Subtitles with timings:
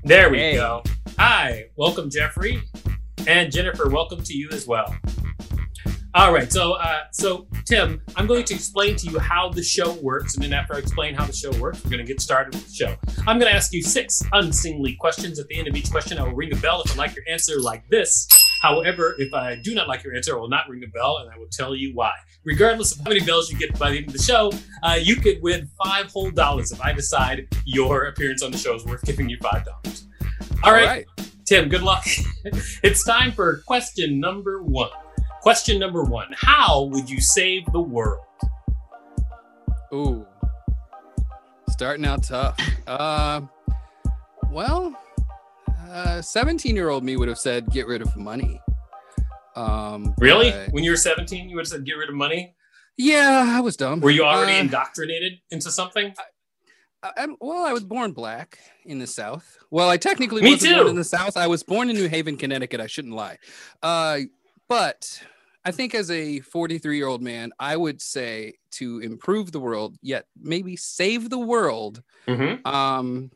[0.04, 0.56] There we Hey.
[0.56, 0.84] go.
[1.18, 2.62] Hi, welcome, Jeffrey.
[3.28, 4.96] And Jennifer, welcome to you as well.
[6.16, 9.96] All right, so uh, so Tim, I'm going to explain to you how the show
[9.96, 12.56] works, and then after I explain how the show works, we're going to get started
[12.56, 12.96] with the show.
[13.28, 15.40] I'm going to ask you six unseemly questions.
[15.40, 17.26] At the end of each question, I will ring a bell if I like your
[17.30, 18.30] answer, like this.
[18.62, 21.30] However, if I do not like your answer, I will not ring a bell, and
[21.30, 22.14] I will tell you why.
[22.46, 25.18] Regardless of how many bells you get by the end of the show, uh, you
[25.18, 29.04] could win five whole dollars if I decide your appearance on the show is worth
[29.04, 30.08] giving you five dollars.
[30.64, 31.06] All right.
[31.44, 32.06] Tim, good luck.
[32.84, 34.90] it's time for question number one.
[35.46, 38.26] Question number one How would you save the world?
[39.94, 40.26] Ooh.
[41.70, 42.58] Starting out tough.
[42.88, 43.42] Uh,
[44.50, 45.00] well,
[45.92, 48.60] uh, 17 year old me would have said get rid of money.
[49.56, 50.50] Um, Really?
[50.50, 52.56] but- When you were 17, you would have said get rid of money?
[52.98, 54.00] yeah, I was dumb.
[54.00, 56.16] Were you already Uh, indoctrinated into something?
[57.04, 59.60] I- I'm, well, I was born black in the South.
[59.70, 61.38] Well, I technically Me wasn't born in the South.
[61.38, 62.82] I was born in New Haven, Connecticut.
[62.82, 63.38] I shouldn't lie.
[63.84, 64.22] Uh,
[64.68, 65.22] but
[65.66, 69.98] I think as a 43 year old man, I would say to improve the world,
[70.02, 72.66] yet maybe save the world, Mm-hmm.
[72.68, 73.32] um,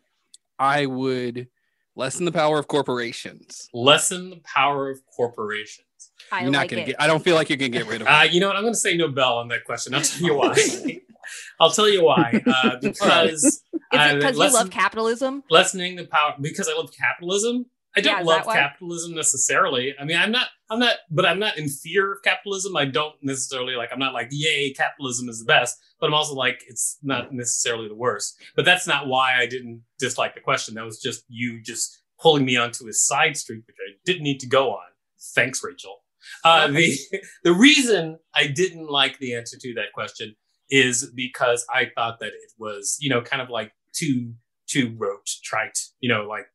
[0.57, 1.47] I would
[1.95, 3.69] lessen the power of corporations.
[3.73, 5.85] Lessen the power of corporations.
[6.31, 6.85] I You're not like gonna it.
[6.88, 6.95] get.
[7.01, 8.07] I don't feel like you can get rid of.
[8.07, 8.56] Uh, you know what?
[8.57, 9.94] I'm going to say no bell on that question.
[9.95, 10.56] I'll tell you why.
[11.59, 12.41] I'll tell you why.
[12.45, 13.79] Uh, because Is uh,
[14.12, 15.44] it because you lessen- love capitalism?
[15.50, 17.66] lessening the power because I love capitalism.
[17.95, 19.95] I don't Yeah, love capitalism necessarily.
[20.00, 22.77] I mean, I'm not, I'm not, but I'm not in fear of capitalism.
[22.77, 26.35] I don't necessarily like, I'm not like, yay, capitalism is the best, but I'm also
[26.35, 28.39] like, it's not necessarily the worst.
[28.55, 30.75] But that's not why I didn't dislike the question.
[30.75, 34.39] That was just you just pulling me onto a side street, which I didn't need
[34.41, 34.88] to go on.
[35.33, 36.03] Thanks, Rachel.
[36.44, 36.95] Uh, the,
[37.44, 40.35] the reason I didn't like the answer to that question
[40.69, 44.33] is because I thought that it was, you know, kind of like too,
[44.67, 46.45] too rote, trite, you know, like,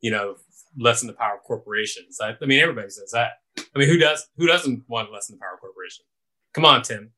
[0.00, 0.36] you know,
[0.78, 2.18] lessen the power of corporations.
[2.20, 3.32] I, I mean, everybody says that.
[3.74, 6.06] I mean, who does, who doesn't want to lessen the power of corporations?
[6.54, 7.12] Come on, Tim.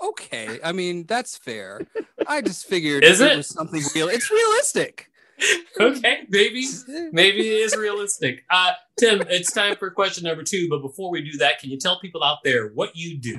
[0.00, 1.80] Okay, I mean that's fair.
[2.26, 3.36] I just figured Is it?
[3.36, 4.08] was something real.
[4.08, 5.10] It's realistic.
[5.80, 6.66] Okay, maybe,
[7.12, 8.42] maybe it is realistic.
[8.50, 10.66] Uh, Tim, it's time for question number two.
[10.68, 13.38] But before we do that, can you tell people out there what you do?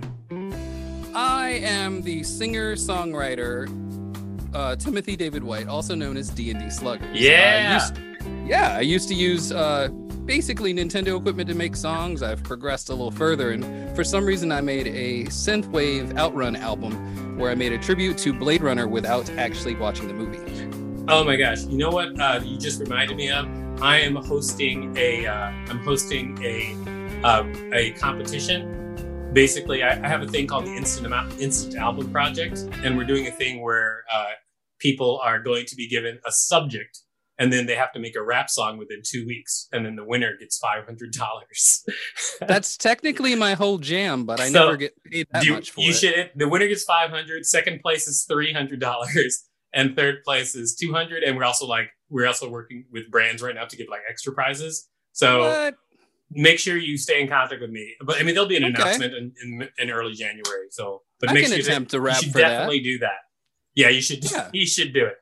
[1.14, 3.68] I am the singer songwriter
[4.54, 7.10] uh, Timothy David White, also known as D and D Slugger.
[7.14, 7.90] Yeah.
[8.50, 8.76] Yeah.
[8.76, 9.90] I used to use uh,
[10.26, 12.22] basically Nintendo equipment to make songs.
[12.22, 17.38] I've progressed a little further, and for some reason, I made a synthwave Outrun album
[17.38, 20.40] where I made a tribute to Blade Runner without actually watching the movie.
[21.08, 21.64] Oh my gosh!
[21.64, 22.20] You know what?
[22.20, 23.48] Uh, you just reminded me of.
[23.82, 25.26] I am hosting a.
[25.26, 26.74] Uh, I'm hosting a
[27.24, 29.32] um, a competition.
[29.34, 33.28] Basically, I, I have a thing called the Instant Instant Album Project, and we're doing
[33.28, 34.32] a thing where uh,
[34.80, 37.00] people are going to be given a subject
[37.40, 40.04] and then they have to make a rap song within two weeks and then the
[40.04, 41.84] winner gets $500
[42.48, 45.82] That's technically my whole jam, but I So, never get paid that you, much for
[45.82, 45.94] you it.
[45.96, 49.34] should the winner gets 500 second place is $300
[49.74, 53.56] and third place is 200 and we're also like we're also working with brands right
[53.56, 55.76] now to give like extra prizes so What?
[56.32, 58.74] make sure you stay in contact with me but i mean there'll be an Okay.
[58.82, 61.98] announcement in, in, in early january so but I make can sure that- attempt to
[61.98, 62.50] you rap should for that.
[62.50, 63.20] definitely do that
[63.76, 64.50] yeah you should Yeah.
[64.54, 65.16] you should do it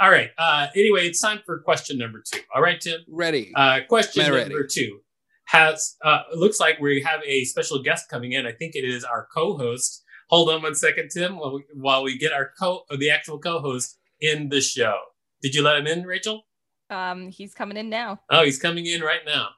[0.00, 3.52] all right uh anyway it's time for question number two all right tim Ready?
[3.54, 4.68] uh, question Man, number ready.
[4.70, 5.00] two
[5.46, 8.46] has uh, it looks like we have a special guest coming in.
[8.46, 10.02] I think it is our co-host.
[10.30, 13.98] Hold on one second, Tim, while we, while we get our co the actual co-host
[14.20, 14.96] in the show.
[15.42, 16.46] Did you let him in, Rachel?
[16.88, 18.20] Um, he's coming in now.
[18.30, 19.48] Oh, he's coming in right now.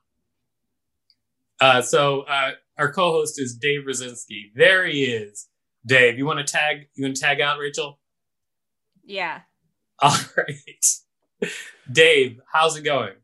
[1.60, 4.52] Uh, so uh, our co-host is Dave Rosinski.
[4.56, 5.46] There he is.
[5.86, 6.88] Dave, you want to tag?
[6.96, 8.00] You want to tag out, Rachel?
[9.04, 9.40] Yeah.
[10.02, 11.50] All right.
[11.90, 13.14] Dave, how's it going?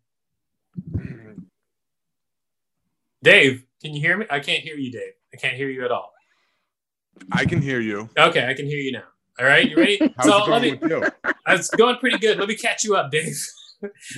[3.23, 4.27] Dave, can you hear me?
[4.31, 5.13] I can't hear you, Dave.
[5.33, 6.13] I can't hear you at all.
[7.31, 8.09] I can hear you.
[8.19, 9.05] Okay, I can hear you now.
[9.39, 9.99] All right, you ready?
[10.17, 10.75] How's so it let going me.
[10.75, 11.33] with you?
[11.49, 12.39] It's going pretty good.
[12.39, 13.35] Let me catch you up, Dave.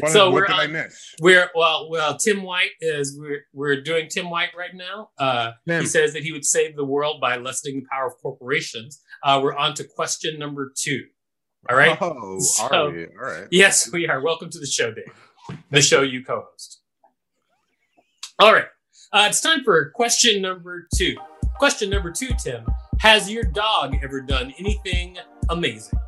[0.01, 1.15] What, So what we're did I miss?
[1.23, 2.19] We're well, well.
[2.19, 5.09] Tim White is we're we're doing Tim White right now.
[5.19, 9.01] Uh, he says that he would save the world by lessening the power of corporations.
[9.23, 11.05] Uh, we're on to question number two.
[11.71, 11.97] All right.
[12.01, 13.07] Oh, So- are we?
[13.07, 13.49] All right.
[13.51, 14.21] Yes, we are.
[14.21, 15.05] Welcome to the show, Dave.
[15.71, 16.81] The show you co-host.
[18.39, 18.67] All right.
[19.13, 21.17] Uh, it's time for question number two.
[21.59, 22.67] Question number two, Tim.
[23.01, 25.19] Has your dog ever done anything
[25.51, 25.99] amazing?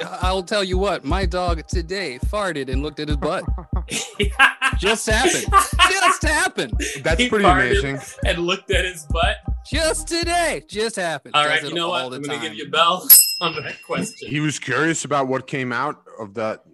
[0.00, 1.04] I'll tell you what.
[1.04, 3.44] My dog today farted and looked at his butt.
[4.78, 5.46] Just happened.
[5.90, 6.72] Just happened.
[7.02, 7.98] That's He pretty amazing.
[8.26, 9.36] and looked at his butt.
[9.66, 10.62] Just today.
[10.68, 11.34] Just happened.
[11.34, 12.04] All Does right, you know what?
[12.04, 13.06] I'm going to give you a bell
[13.40, 14.28] on that question.
[14.28, 16.64] He was curious about what came out of that.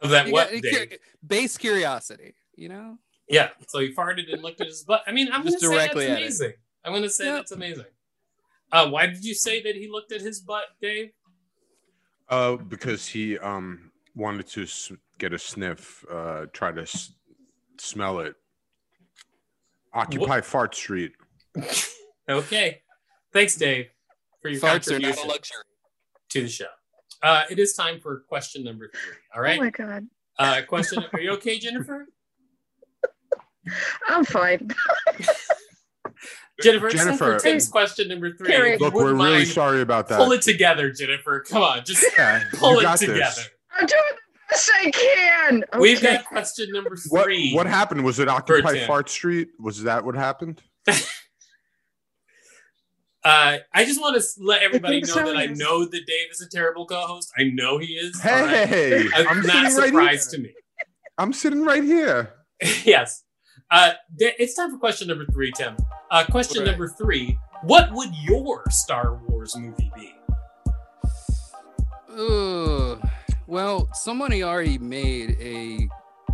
[0.00, 0.98] of that You what, got- Dave?
[1.26, 2.34] base curiosity.
[2.56, 2.98] You know.
[3.28, 3.50] Yeah.
[3.68, 5.02] So he farted and looked at his butt.
[5.06, 6.22] I mean, I'm going to Just say that's directly at it.
[6.22, 6.52] amazing.
[6.84, 7.34] I'm going to say Yep.
[7.34, 7.84] that's amazing.
[8.72, 11.10] Uh, why did you say that he looked at his butt, Dave?
[12.28, 17.12] Uh, because he um wanted to s- get a sniff, uh, try to s-
[17.78, 18.34] smell it.
[19.94, 21.12] Occupy Fart Street.
[22.28, 22.82] Okay.
[23.32, 23.86] Thanks, Dave,
[24.42, 25.56] for your Farts are not contribution a luxury.
[26.30, 26.66] to the show.
[27.22, 29.14] Uh, it is time for question number three.
[29.34, 29.58] All right.
[29.58, 30.06] Oh my god.
[30.38, 31.02] Uh, question.
[31.12, 32.06] Are you okay, Jennifer?
[34.06, 34.68] I'm fine.
[36.62, 36.86] Jennifer.
[36.88, 37.38] it's time Jennifer.
[37.38, 38.48] for Tim's question number three.
[38.48, 38.72] Carrie.
[38.74, 40.18] If you Look, we're really sorry about that.
[40.18, 41.40] Pull it together, Jennifer.
[41.48, 43.14] Come on, just Yeah, pull it together.
[43.14, 43.48] this.
[43.72, 44.00] I'm doing
[44.48, 45.64] the best I can.
[45.78, 47.52] We've got question number What three.
[47.54, 48.04] what happened?
[48.04, 49.48] Was it Occupy Fart Street?
[49.60, 50.62] Was that what happened?
[53.24, 56.40] Uh, I just want to let everybody know so, that I know that Dave is
[56.40, 57.32] a terrible co-host.
[57.36, 58.20] I know he is.
[58.24, 58.68] all right?
[58.68, 60.38] Hey, I'm, I'm not sitting right surprised here.
[60.38, 60.54] to me.
[61.18, 62.34] I'm sitting right here.
[62.84, 63.24] yes.
[63.68, 65.76] Uh, it's time for question number three, Tim.
[66.08, 66.70] Uh, question Right.
[66.70, 70.14] number three: What would your Star Wars movie be?
[72.16, 73.08] Ugh.
[73.46, 75.88] Well, somebody already made a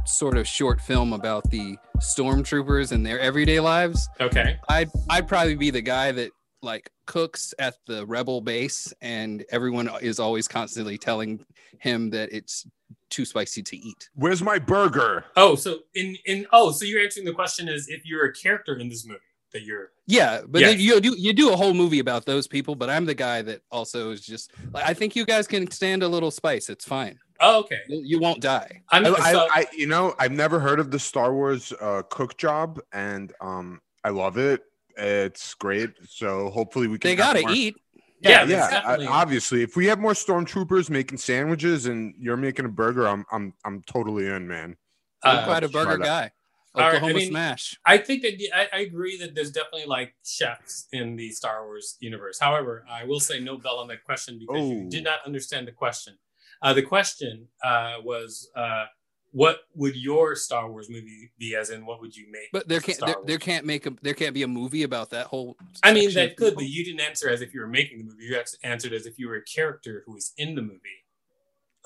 [0.06, 4.08] sort of short film about the stormtroopers and their everyday lives.
[4.20, 4.58] Okay.
[4.68, 6.30] I'd I'd probably be the guy that
[6.62, 11.44] like cooks at the rebel base, and everyone is always constantly telling
[11.78, 12.66] him that it's
[13.10, 14.08] too spicy to eat.
[14.14, 15.24] Where's my burger?
[15.36, 18.76] Oh, so in in oh, so you're answering the question is if you're a character
[18.76, 19.20] in this movie
[19.52, 20.78] that you're Yeah, but Yes.
[20.78, 23.60] you do you do a whole movie about those people, but I'm the guy that
[23.70, 26.68] also is just like I think you guys can stand a little spice.
[26.68, 27.18] It's fine.
[27.40, 27.80] oh, okay.
[27.88, 28.82] You won't die.
[28.90, 32.02] I'm I, so, I, I, you know, I've never heard of the Star Wars uh,
[32.08, 34.62] cook job, and um, I love it.
[34.96, 35.90] It's great.
[36.08, 37.10] So hopefully we can.
[37.10, 37.74] They gotta more- eat.
[38.20, 38.70] yeah, Yeah, there's yeah.
[38.70, 43.08] definitely- I- obviously, if we have more stormtroopers making sandwiches and you're making a burger,
[43.08, 44.76] I'm, I'm, I'm totally in, man.
[45.24, 46.04] I'm Uh, quite a burger that.
[46.04, 46.30] guy.
[46.74, 47.78] All right, I Oklahoma mean- Smash.
[47.84, 51.96] I think that I, I agree that there's definitely like chefs in the Star Wars
[52.00, 52.38] universe.
[52.40, 54.90] However, I will say no bell on that question because you Oh.
[54.90, 56.14] did not understand the question.
[56.62, 58.86] Uh, the question uh, was, uh,
[59.32, 61.54] what would your Star Wars movie be?
[61.56, 62.50] As in, what would you make?
[62.52, 65.26] But there can't there, there can't make a there can't be a movie about that
[65.26, 65.56] whole.
[65.82, 68.24] I mean, that could, but you didn't answer as if you were making the movie.
[68.24, 71.04] You answered as if you were a character who was in the movie,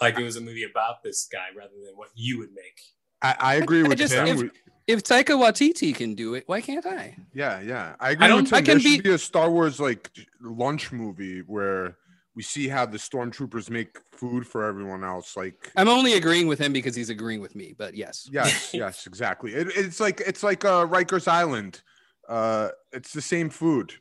[0.00, 2.80] like it was a movie about this guy rather than what you would make.
[3.22, 4.26] I, I agree I with just- him.
[4.26, 4.50] if- We-
[4.86, 7.16] If Taika Waititi can do it, why can't I?
[7.34, 7.96] yeah, yeah.
[7.98, 8.56] I agree don't- with him.
[8.56, 11.96] I can there should be- be a Star Wars like lunch movie where
[12.36, 15.36] we see how the stormtroopers make food for everyone else.
[15.36, 17.74] Like, I'm only agreeing with him because he's agreeing with me.
[17.76, 19.54] But yes, yes, yes, exactly.
[19.54, 21.82] It, it's like it's like uh, Rikers Island.
[22.28, 23.92] Uh, it's the same food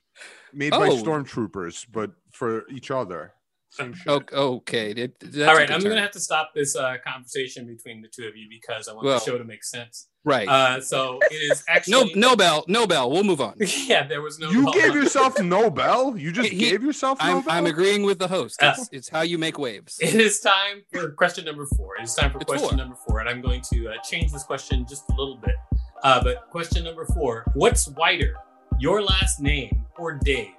[0.53, 0.97] made by Oh.
[1.01, 3.33] stormtroopers, but for each other.
[3.71, 4.07] Same shit.
[4.07, 4.91] Okay, okay.
[4.91, 5.89] it- that's All a right, good I'm term.
[5.91, 9.05] gonna have to stop this uh, conversation between the two of you because I want
[9.05, 10.09] Well, the show to make sense.
[10.25, 10.47] Right.
[10.47, 13.09] Uh, so it is actually no bell, no bell.
[13.09, 13.53] We'll move on.
[13.87, 14.49] yeah, there was no.
[14.49, 14.73] you Nobel.
[14.73, 16.17] gave yourself Nobel.
[16.17, 17.53] You just He- gave yourself I'm, Nobel.
[17.53, 18.61] I'm agreeing with the host.
[18.61, 19.97] Uh, It's, it's how you make waves.
[20.01, 21.95] It is time for question number four.
[21.97, 22.77] It is time for It's question four.
[22.77, 25.55] number four, and I'm going to uh, change this question just a little bit.
[26.03, 28.35] Uh, but question number four: What's whiter,
[28.79, 30.49] your last name or Dave?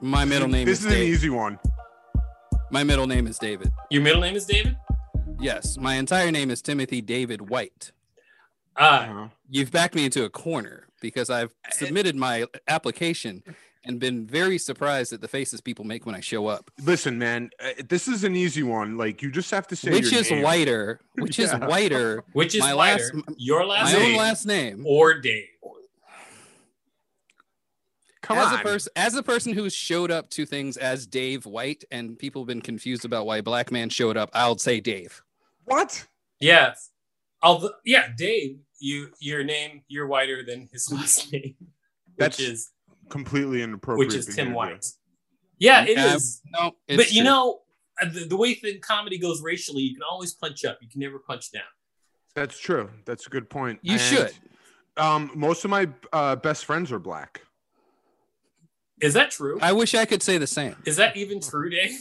[0.00, 1.08] My middle name This is is an Dave.
[1.08, 1.58] easy one.
[2.70, 3.72] My middle name is David.
[3.90, 4.76] Your middle name is David.
[5.38, 7.92] Yes, my entire name is Timothy David White.
[8.76, 9.28] Uh.
[9.48, 13.42] You've backed me into a corner because I've submitted my application
[13.84, 16.70] and been very surprised at the faces people make when I show up.
[16.82, 18.96] Listen, man, uh, this is an easy one.
[18.96, 20.42] Like you just have to say Which your is name.
[20.42, 21.00] whiter?
[21.14, 21.66] Which is Yeah.
[21.66, 22.24] whiter?
[22.32, 24.84] which is my whiter, last- your last my name own last name.
[24.86, 25.44] or Dave?
[28.22, 28.60] Come as on.
[28.60, 32.42] a person, as a person who's showed up to things as Dave White, and people
[32.42, 35.22] have been confused about why a black man showed up, I'll say Dave.
[35.68, 36.06] What?
[36.40, 36.90] Yes.
[37.42, 42.70] Although, yeah, Dave, you your name you're whiter than his last name, which That's is
[43.08, 44.08] Completely inappropriate.
[44.08, 44.52] which is Tim.
[44.52, 44.84] White.
[45.58, 46.42] Yeah, it Yeah, is.
[46.52, 47.60] No, it's but you know,
[48.00, 50.78] uh, the, the way thing comedy goes racially, you can always punch up.
[50.82, 51.62] You can never punch down.
[52.34, 52.90] That's true.
[53.06, 53.78] That's a good point.
[53.82, 54.32] You And, should.
[54.98, 57.40] Um, most of my uh, best friends are black.
[59.00, 59.58] Is that true?
[59.62, 60.76] I wish I could say the same.
[60.84, 61.98] Is that even true, Dave?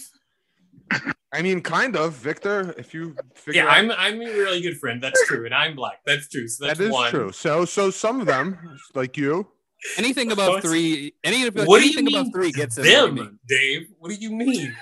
[1.33, 2.73] I mean, kind of, Victor.
[2.77, 5.01] If you figure Yeah, out- I'm I'm a really good friend.
[5.03, 5.99] That's true, and I'm black.
[6.05, 6.47] That's true.
[6.47, 7.11] So that's that is one.
[7.11, 7.31] true.
[7.31, 9.47] So, so some of them, like you,
[9.97, 12.89] Anything above What's- three, any What do you anything mean above three gets in my.
[13.23, 13.87] Them, Dave.
[13.99, 14.75] What do you mean?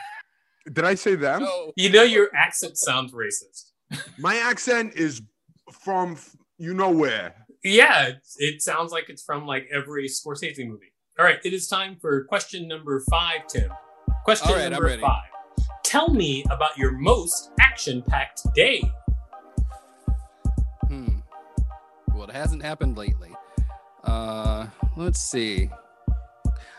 [0.72, 1.44] did I say them?
[1.44, 1.74] No.
[1.76, 3.72] You know your accent sounds racist.
[4.18, 5.22] My accent is
[5.72, 6.18] from
[6.58, 7.34] you know where.
[7.64, 10.94] Yeah, it, it sounds like it's from like every Scorsese movie.
[11.20, 13.72] All right, it is time for question number five, Tim.
[14.24, 15.02] Question All right, I'm number ready.
[15.02, 15.24] five.
[15.96, 18.82] Tell me about your most action-packed day.
[20.90, 21.20] Hmm.
[22.14, 23.32] Well, it hasn't happened lately.
[24.04, 25.70] Uh, let's see.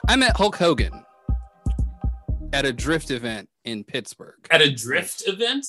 [0.06, 1.02] I met Hulk Hogan
[2.52, 4.46] at a drift event in Pittsburgh.
[4.50, 5.64] At a drift event?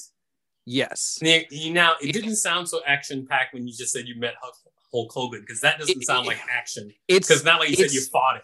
[0.65, 1.17] Yes.
[1.21, 4.55] You, now it didn't sound so action-packed when you just said you met Hulk,
[4.91, 6.91] Hulk Hogan because that doesn't It- sound it- like action.
[7.07, 8.41] It's Because not like you said you fought him.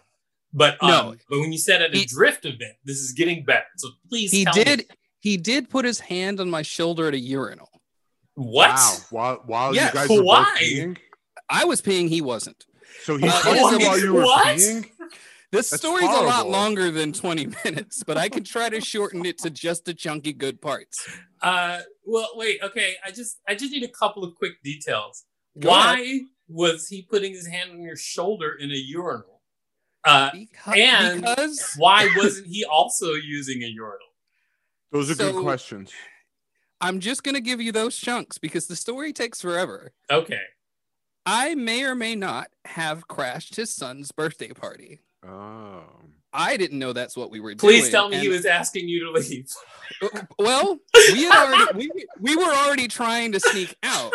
[0.53, 1.15] But um, No.
[1.29, 3.65] but when you said at a He- drift event, this is getting better.
[3.77, 4.85] So please, he tell did Me.
[5.19, 7.69] he did put his hand on my shoulder at a urinal.
[8.35, 8.69] What?
[8.69, 8.97] Wow.
[9.09, 9.93] While while Yes.
[9.93, 10.43] you guys were Why?
[10.43, 10.97] both peeing,
[11.49, 12.65] I was peeing, he wasn't.
[13.03, 14.47] so he Uh, touched it you is- while you were What?
[14.57, 14.89] peeing.
[15.51, 19.23] This That's story's a lot longer than 20 minutes, but I can try to shorten
[19.23, 21.07] it to just the chunky good parts.
[21.43, 22.59] Uh, well, wait.
[22.63, 25.25] Okay, I just I just need a couple of quick details.
[25.59, 29.32] Go Why was he putting his hand on your shoulder in a urinal?
[30.05, 33.97] Uh, Because, And- because why wasn't he also using a urinal?
[34.91, 35.91] Those are So- good questions.
[36.81, 39.93] I'm just going to give you those chunks because the story takes forever.
[40.11, 40.41] Okay.
[41.25, 44.99] I may or may not have crashed his son's birthday party.
[45.25, 45.83] Oh.
[46.33, 47.59] I didn't know that's what we were doing.
[47.59, 49.47] Please tell me he was asking you to leave.
[50.39, 50.79] Well,
[51.13, 54.11] we had already we, we were already trying to sneak out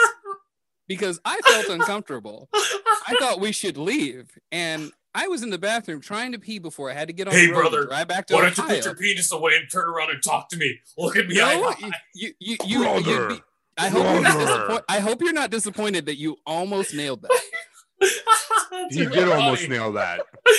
[0.88, 2.50] because I felt uncomfortable.
[2.52, 6.90] I thought we should leave, and I was in the bathroom trying to pee before
[6.90, 8.56] I had to get on Hey, the road brother, and drive back to Why don't
[8.58, 10.78] you put your penis away and turn around and talk to me?
[10.96, 11.36] Look at me.
[11.36, 13.28] no, I, you, you, you, you, Brother.
[13.30, 13.42] be-
[13.78, 14.46] I hope you're not Brother.
[14.46, 14.84] disappointed.
[14.88, 17.40] I hope you're not disappointed that you almost nailed that.
[18.90, 20.20] He did almost nail that.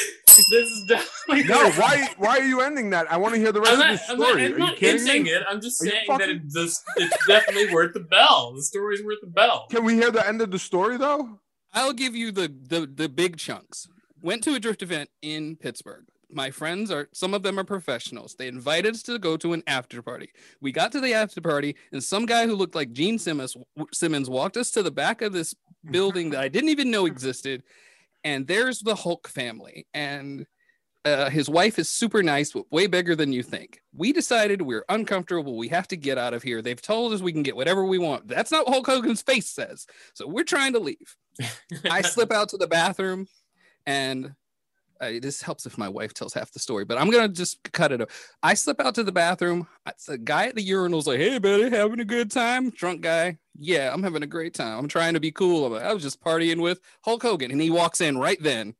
[0.51, 3.12] This is definitely No, why why are you ending that?
[3.12, 4.46] I want to hear the rest not, of the I'm not, story.
[4.46, 5.29] I'm are not you ending me?
[5.32, 5.44] it.
[5.50, 8.53] I'm just Are you saying that it, this, it's definitely worth the bell.
[8.56, 9.68] The story's worth the bell.
[9.70, 11.39] Can we hear the end of the story though?
[11.74, 13.88] I'll give you the the the big chunks.
[14.22, 16.06] Went to a drift event in Pittsburgh.
[16.32, 18.36] My friends are some of them are professionals.
[18.36, 20.30] They invited us to go to an after party.
[20.62, 23.58] We got to the after party, and some guy who looked like Gene Simmons
[23.94, 25.56] Simmons walked us to the back of this
[25.90, 27.64] building that I didn't even know existed.
[28.24, 30.46] And there's the Hulk family, and
[31.06, 33.80] uh, his wife is super nice, but way bigger than you think.
[33.96, 35.58] We decided we're uncomfortable.
[35.58, 36.62] We have to get out of here.
[36.62, 38.28] They've told us we can get whatever we want.
[38.28, 39.88] That's not what Hulk Hogan's face says.
[40.14, 41.16] So we're trying to leave.
[41.90, 43.28] I slip out to the bathroom,
[43.86, 44.34] and
[45.02, 47.92] uh, this helps if my wife tells half the story, but I'm gonna just cut
[47.92, 48.02] it.
[48.02, 48.34] Off.
[48.44, 49.68] I slip out to the bathroom.
[49.88, 53.38] It's the guy at the urinal's like, "Hey, buddy, having a good time?" Drunk guy,
[53.58, 54.78] yeah, I'm having a great time.
[54.78, 55.66] I'm trying to be cool.
[55.66, 58.76] I'm like, I was just partying with Hulk Hogan, and he walks in right then.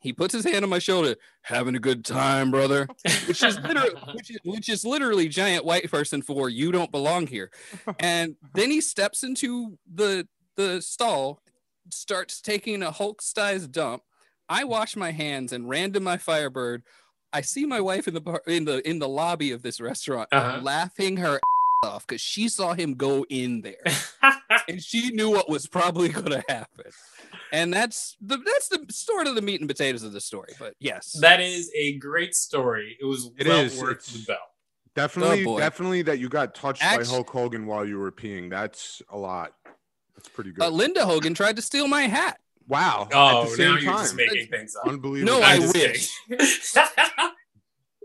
[0.00, 2.86] He puts his hand on my shoulder, having a good time, brother.
[3.26, 7.26] Which is literally, which is, which is literally giant white person for you don't belong
[7.26, 7.50] here.
[7.98, 11.40] And then he steps into the the stall,
[11.90, 14.02] starts taking a Hulk sized dump.
[14.54, 16.82] I wash my hands and ran to my Firebird.
[17.32, 20.28] I see my wife in the bar, in the in the lobby of this restaurant
[20.30, 20.60] Uh-huh.
[20.62, 21.40] laughing her
[21.82, 23.84] off because she saw him go in there
[24.68, 26.84] and she knew what was probably going to happen.
[27.52, 30.52] And that's the that's the sort of the meat and potatoes of the story.
[30.58, 32.96] But yes, that is a great story.
[33.00, 33.80] It was It well is.
[33.80, 34.38] worth It's- the bell.
[34.94, 38.48] Definitely, Oh, definitely that you got touched Actu- by Hulk Hogan while you were peeing.
[38.48, 39.52] That's a lot.
[40.14, 40.62] That's pretty good.
[40.64, 42.38] uh, Linda Hogan tried to steal my hat.
[42.68, 43.08] Wow.
[43.12, 44.02] Oh, At the same now you're time.
[44.02, 44.86] just making things up.
[44.88, 45.38] Unbelievable.
[45.40, 46.10] No, I'm I wish.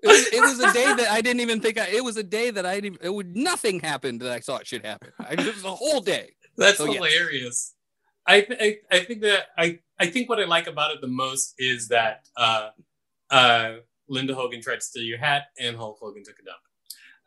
[0.02, 1.88] It was, it was a day that I didn't even think I.
[1.88, 3.00] It was a day that I didn't.
[3.02, 5.12] It would nothing happened that I thought should happen.
[5.20, 6.32] I, it was a whole day.
[6.58, 6.96] That's So, yes.
[6.96, 7.76] hilarious.
[8.26, 11.08] I, th- I I think that I I think what I like about it the
[11.08, 12.70] most is that uh,
[13.30, 13.74] uh,
[14.08, 16.60] Linda Hogan tried to steal your hat and Hulk Hogan took a dump.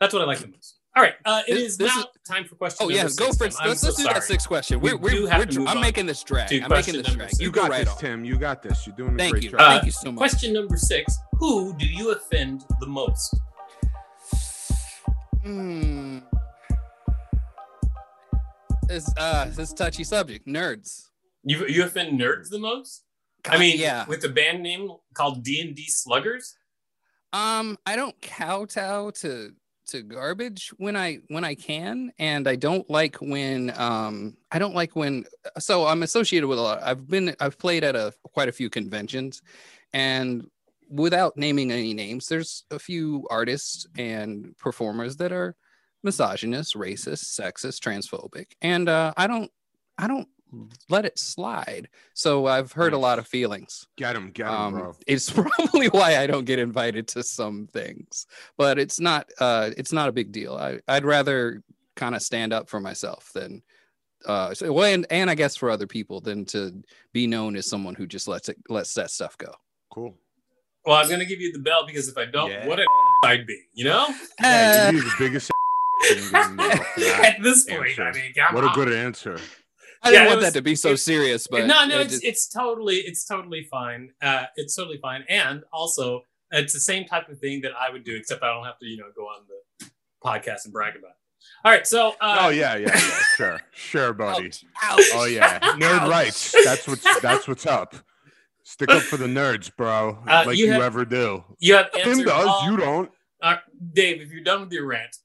[0.01, 0.77] That's what I like the most.
[0.95, 2.85] All right, uh, it This- is this now is- time for question.
[2.87, 3.49] Oh yeah, go six, for Tim.
[3.49, 3.57] it.
[3.61, 4.79] I'm Let's, so let's do that sixth question.
[4.81, 6.49] We We're, we're, do have we're to move I'm on making this drag.
[6.49, 7.31] to I'm making this number drag.
[7.31, 7.41] six.
[7.41, 7.99] You You got right this, on.
[8.01, 8.25] Tim.
[8.27, 8.87] You got this.
[8.87, 9.51] You're doing a Thank great you.
[9.51, 9.61] job.
[9.61, 10.19] Uh, Thank you so much.
[10.19, 13.35] Question number six: Who do you offend the most?
[15.43, 16.19] Hmm.
[18.89, 20.47] This uh this a touchy subject.
[20.47, 21.07] Nerds.
[21.45, 23.05] You you offend nerds the most?
[23.49, 24.05] I mean, yeah.
[24.07, 26.57] with a band name called D and D Sluggers.
[27.33, 29.53] Um, I don't kowtow to
[29.93, 34.75] to garbage when I when I can, and I don't like when um I don't
[34.75, 35.25] like when
[35.59, 36.83] so I'm associated with a lot.
[36.83, 39.41] I've been I've played at a quite a few conventions,
[39.93, 40.47] and
[40.91, 45.57] without naming any names, there's a few artists and performers that are
[46.03, 49.51] misogynist, racist, sexist, transphobic, and uh, I don't
[49.97, 50.29] I don't
[50.89, 51.89] let it slide.
[52.15, 53.87] So I've heard a lot of feelings.
[53.97, 54.97] Get him, get him, Um, bro.
[55.07, 58.27] it's probably why I don't get invited to some things,
[58.59, 59.31] but it's not.
[59.41, 60.55] Uh, it's not a big deal.
[60.57, 61.63] I, I'd rather
[61.97, 63.63] kind of stand up for myself than,
[64.27, 66.83] uh, so, well, and, and I guess for other people than to
[67.13, 69.53] be known as someone who just lets it lets that stuff go.
[69.93, 70.15] Cool.
[70.85, 72.67] Well, I was gonna give you the bell because if I don't, Yeah.
[72.67, 72.87] what a
[73.25, 74.07] I'd be, you know?
[74.41, 75.51] Yeah, Uh, you're the biggest.
[76.11, 76.19] At
[77.37, 79.39] At this point, I mean, come What a good answer.
[80.03, 82.03] I didn't Yeah, want was- that to be so it- serious, but no, no, it
[82.03, 84.13] it's just- it's totally it's totally fine.
[84.21, 88.05] Uh, it's totally fine, and also it's the same type of thing that I would
[88.05, 89.87] do, except I don't have to, you know, go on the
[90.25, 91.17] podcast and brag about it.
[91.65, 92.99] All right, so uh, oh yeah, yeah, yeah.
[93.37, 94.47] Sure, sure, buddy.
[94.47, 95.05] Ouch, ouch.
[95.15, 96.11] Oh yeah, nerd Ouch.
[96.11, 96.55] rights.
[96.65, 97.95] That's what's that's what's up.
[98.65, 100.19] Stick up for the nerds, bro.
[100.27, 101.45] Uh, like you you, have- ever do.
[101.59, 102.47] you have Tim answered does.
[102.49, 103.11] all- You don't.
[103.41, 103.57] Uh,
[103.93, 105.17] Dave, if you're done with your rant,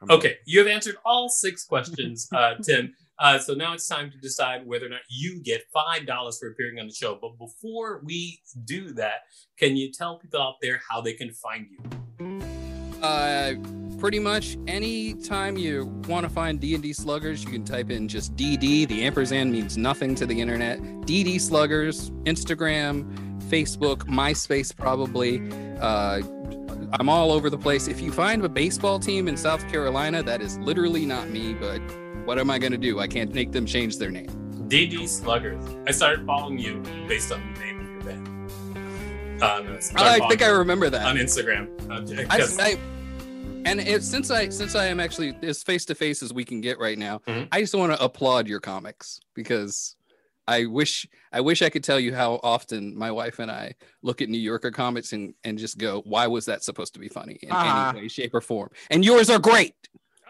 [0.00, 2.94] I'm- okay, you have answered all six questions, uh, Tim.
[3.18, 6.48] Uh, so now it's time to decide whether or not you get five dollars for
[6.50, 7.18] appearing on the show.
[7.20, 9.22] But before we do that,
[9.58, 12.40] can you tell people out there how they can find you?
[13.02, 13.54] Uh,
[13.98, 18.34] pretty much any time you want to find D&D Sluggers, you can type in just
[18.36, 18.86] DD.
[18.88, 20.80] The ampersand means nothing to the internet.
[20.80, 23.04] DD Sluggers, Instagram,
[23.42, 25.42] Facebook, MySpace, probably.
[25.80, 26.22] Uh,
[26.92, 27.88] I'm all over the place.
[27.88, 31.80] If you find a baseball team in South Carolina, that is literally not me, but
[32.28, 33.00] what am I going to do?
[33.00, 34.28] I can't make them change their name.
[34.68, 35.64] DD Sluggers.
[35.86, 39.42] I started following you based on the name of your band.
[39.42, 41.06] Uh, no, I think I remember that.
[41.06, 41.68] on Instagram.
[41.88, 42.78] Uh, I, I
[43.64, 46.60] and it, since I since I am actually as face to face as we can
[46.60, 47.48] get right now, Mhm.
[47.50, 49.96] I just want to applaud your comics because
[50.46, 54.20] I wish I wish I could tell you how often my wife and I look
[54.20, 57.38] at New Yorker comics and and just go, why was that supposed to be funny
[57.42, 57.88] in Ah.
[57.92, 58.68] any way, shape, or form?
[58.90, 59.74] And yours are great.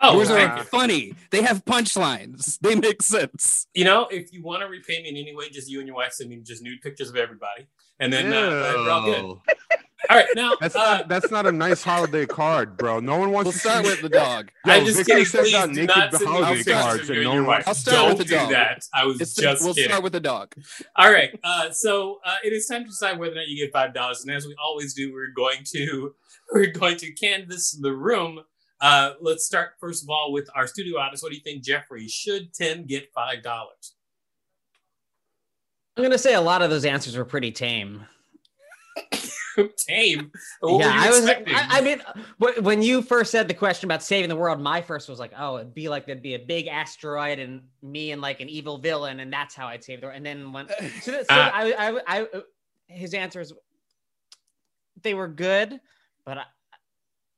[0.02, 0.62] Oh, yours are you.
[0.64, 1.14] funny.
[1.30, 2.58] They have punchlines.
[2.60, 3.66] They make sense.
[3.74, 5.96] You know, if you want to repay me in any way, just you and your
[5.96, 7.66] wife send me just nude pictures of everybody,
[8.00, 9.38] and then uh, we're all good.
[10.10, 13.00] All right, now That's uh, not that's not a nice holiday card, bro.
[13.00, 14.50] No one wants We'll to start see with the dog.
[14.64, 15.24] Yo, I'm just Victor kidding.
[15.26, 17.68] sends Please out do naked not send holiday cards and no one wife.
[17.68, 18.50] I'll start Don't with the do dog.
[18.50, 18.84] that.
[18.94, 19.90] I was It's just we'll kidding.
[19.90, 20.54] start with the dog.
[20.96, 21.38] All right.
[21.44, 24.22] Uh, so uh, it is time to decide whether or not you get five dollars,
[24.24, 26.14] and as we always do, we're going to
[26.54, 28.40] we're going to canvass the room.
[28.80, 31.22] Uh, let's start first of all with our studio audience.
[31.22, 32.06] What do you think, Jeffrey?
[32.08, 33.94] Should Tim get five dollars?
[35.96, 38.06] I'm gonna say a lot of those answers were pretty tame.
[39.76, 40.30] Tame.
[40.60, 41.18] What yeah, I was.
[41.18, 41.52] expecting?
[41.54, 42.00] I, I mean,
[42.60, 45.56] when you first said the question about saving the world, my first was like, oh,
[45.56, 49.18] it'd be like there'd be a big asteroid and me and like an evil villain,
[49.18, 50.16] and that's how I'd save the world.
[50.16, 50.68] And then when
[51.02, 52.26] so, that- so Uh, I, I, I,
[52.86, 53.52] his answers,
[55.02, 55.80] they were good,
[56.24, 56.44] but I,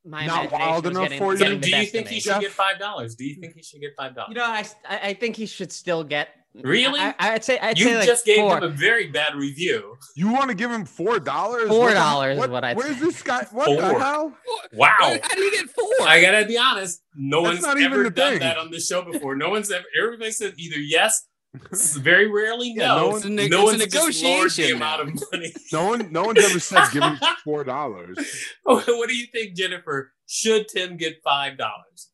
[0.05, 1.39] my Not wild enough getting, for you?
[1.39, 3.15] So getting the do you think he should get five dollars?
[3.15, 4.31] Do you think he should get five dollars?
[4.31, 6.29] You know, I, I I think he should still get.
[6.53, 6.99] Really?
[6.99, 8.59] I, I'd say I'd you say like just gave four.
[8.59, 9.97] him a very bad review.
[10.17, 11.69] You want to give him four dollars?
[11.69, 13.47] Four dollars is what I'd Where's this guy?
[13.53, 14.37] What the hell?
[14.73, 14.97] Wow.
[14.99, 15.87] How do you get four?
[16.09, 17.03] I gotta be honest.
[17.15, 18.41] No That's one's not even ever done thing.
[18.41, 19.37] that on the show before.
[19.37, 19.85] No one's ever.
[19.97, 21.30] Everybody said either yes It's
[21.73, 22.95] very rarely Yeah, no.
[22.95, 25.53] no no, one- It's a ne- one's it's a the negotiation amount of money.
[25.73, 28.17] No one, no one's ever said give him four dollars.
[28.65, 30.13] what do you think, Jennifer?
[30.27, 32.11] Should Tim get five dollars?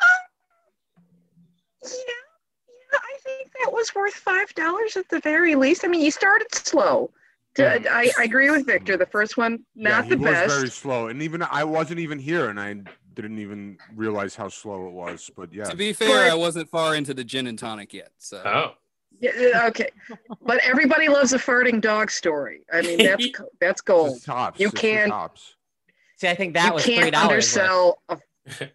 [0.00, 1.04] Um,
[1.84, 1.88] yeah,
[2.68, 5.84] yeah, I think that was worth five dollars at the very least.
[5.84, 7.10] I mean, you started slow.
[7.58, 8.96] I agree with Victor.
[8.98, 10.54] The first one, Yeah, not he the was best.
[10.56, 12.74] very slow, and even I wasn't even here, and I
[13.16, 15.30] didn't even realize how slow it was.
[15.36, 18.12] But yeah, To be fair, But- I wasn't far into the gin and tonic yet.
[18.18, 18.74] So Oh,
[19.18, 19.88] Yeah, yeah, okay,
[20.42, 22.60] but everybody loves a farting dog story.
[22.72, 23.26] I mean, that's
[23.60, 24.16] that's gold.
[24.16, 24.60] the tops.
[24.60, 25.54] You can't- tops.
[26.18, 27.56] See, I think that you was three can't dollars.
[27.56, 28.02] undersell.
[28.08, 28.18] A,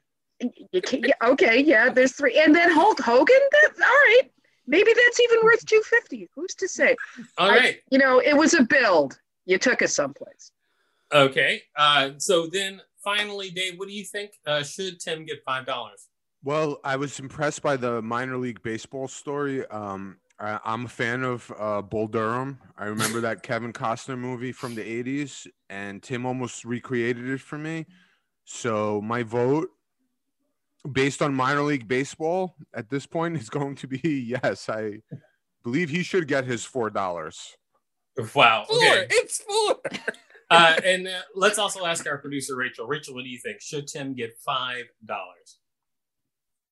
[0.72, 3.40] you can't, yeah, okay, yeah, there's three, and then Hulk Hogan.
[3.62, 4.24] That's all right.
[4.68, 6.30] Maybe that's even worth two fifty.
[6.36, 6.96] Who's to say?
[7.38, 7.78] all I- right.
[7.92, 9.20] You know, it was a build.
[9.46, 10.52] You took us someplace.
[11.14, 11.64] Okay.
[11.76, 14.32] Uh, so then, finally, Dave, what do you think?
[14.46, 16.08] Uh, should Tim get five dollars?
[16.44, 19.66] Well, I was impressed by the minor league baseball story.
[19.68, 22.60] Um, I, I'm a fan of uh, Bull Durham.
[22.78, 27.58] I remember that Kevin Costner movie from the '80s, and Tim almost recreated it for
[27.58, 27.86] me.
[28.46, 29.70] So my vote,
[30.92, 34.68] based on minor league baseball, at this point is going to be yes.
[34.68, 35.00] I
[35.64, 37.56] believe he should get his four dollars.
[38.36, 38.66] Wow.
[38.68, 38.78] four.
[38.78, 39.08] Okay.
[39.10, 39.76] It's four.
[40.52, 42.86] Uh, and uh, let's also ask our producer Rachel.
[42.88, 43.62] Rachel, what do you think?
[43.62, 45.58] Should Tim get five dollars?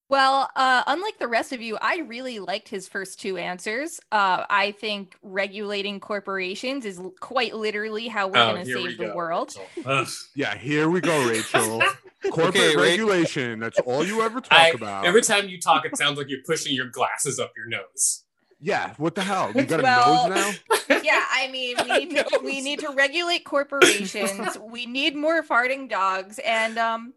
[0.09, 3.99] Well, uh, unlike the rest of you, I really liked his first two answers.
[4.11, 8.97] Uh, I think regulating corporations is l- quite literally how we're Oh, going to save
[8.97, 9.53] the go, world.
[9.85, 10.05] Rachel.
[10.35, 11.83] Yeah, here we go, Rachel.
[12.31, 13.59] Corporate Okay, regulation.
[13.59, 15.05] That's all you ever talk I- about.
[15.05, 18.23] every time you talk, it sounds like you're pushing your glasses up your nose.
[18.59, 19.51] Yeah, what the hell?
[19.55, 20.99] You got a Well- nose now?
[21.03, 24.57] yeah, I mean, we need to, we need to regulate corporations.
[24.61, 27.13] we need more farting dogs, and um,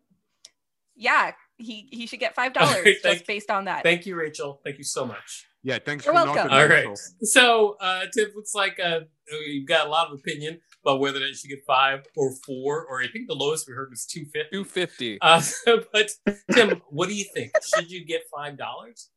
[0.94, 3.82] yeah, he he should get five dollars Alright, thank- just based on that.
[3.82, 4.60] Thank you, Rachel.
[4.64, 5.46] Thank you so much.
[5.64, 6.50] Yeah, thanks You're for welcome.
[6.50, 6.70] All right.
[6.70, 6.96] Rachel.
[7.22, 9.00] So, uh, Tim, looks like uh,
[9.46, 13.00] you've got a lot of opinion about whether they should get five or four, or
[13.00, 14.48] I think the lowest we heard was two fifty.
[14.56, 15.18] Two fifty.
[15.20, 15.40] Uh,
[15.92, 16.10] but
[16.52, 17.52] Tim, what do you think?
[17.74, 19.10] Should you get five dollars?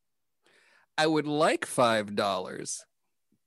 [0.98, 2.84] I would like five dollars,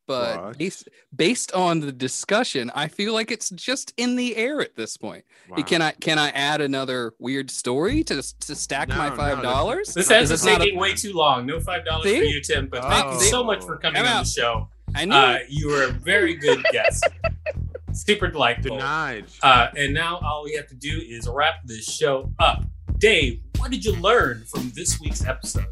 [0.08, 0.58] but What?
[0.58, 4.98] based based on the discussion, I feel like it's just in the air at this
[4.98, 5.26] point.
[5.50, 5.58] Wow.
[5.64, 9.94] Can I can I add another weird story to to stack No, my five dollars?
[9.94, 11.46] This Is has this been a- taking way too long.
[11.46, 12.68] No five dollars for you, Tim.
[12.68, 13.20] But thank you Oh.
[13.32, 14.70] so much for coming I'm on the show.
[14.96, 17.04] I knew Uh, you were a very good guest.
[17.94, 18.78] Super delightful.
[18.78, 19.26] Denied.
[19.42, 22.64] Uh, and now all we have to do is wrap this show up.
[23.00, 25.66] Dave, what did you learn from this week's episode?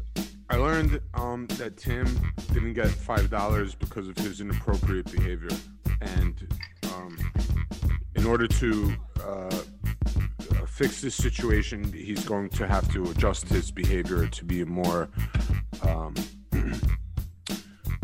[0.50, 2.06] I learned um, that Tim
[2.52, 5.56] didn't get five dollars because of his inappropriate behavior,
[6.00, 6.46] and
[6.94, 7.18] um,
[8.14, 9.62] in order to uh,
[10.66, 15.08] fix this situation, he's going to have to adjust his behavior to be more
[15.82, 16.14] um,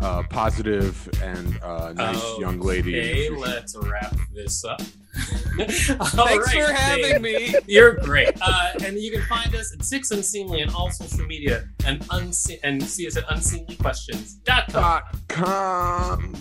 [0.01, 2.99] uh, positive and uh, nice young lady.
[2.99, 3.39] in the Okay, future.
[3.41, 4.81] let's wrap this up.
[5.57, 7.55] Thanks Thanks for having me.
[7.67, 8.31] You're great.
[8.43, 12.59] Uh, and you can find us at Six Unseemly on all social media and unse-
[12.65, 14.73] and see us at unseemlyquestions.com.
[14.73, 16.35] Dot com.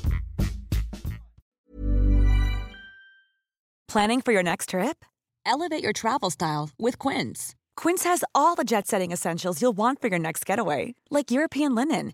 [3.88, 5.06] Planning for your next trip?
[5.46, 7.54] Elevate your travel style with Quince.
[7.76, 11.76] Quince has all the jet setting essentials you'll want for your next getaway, like European
[11.76, 12.14] linen,